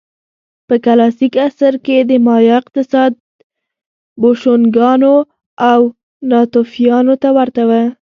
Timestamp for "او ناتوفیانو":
5.71-7.15